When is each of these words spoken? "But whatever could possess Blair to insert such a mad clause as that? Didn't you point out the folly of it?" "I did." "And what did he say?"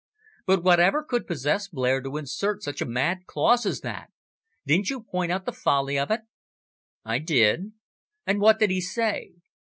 "But 0.47 0.63
whatever 0.63 1.03
could 1.03 1.27
possess 1.27 1.67
Blair 1.67 2.01
to 2.01 2.17
insert 2.17 2.63
such 2.63 2.81
a 2.81 2.87
mad 2.87 3.27
clause 3.27 3.67
as 3.67 3.81
that? 3.81 4.09
Didn't 4.65 4.89
you 4.89 5.03
point 5.03 5.31
out 5.31 5.45
the 5.45 5.51
folly 5.51 5.99
of 5.99 6.09
it?" 6.09 6.21
"I 7.05 7.19
did." 7.19 7.73
"And 8.25 8.41
what 8.41 8.57
did 8.57 8.71
he 8.71 8.81
say?" 8.81 9.33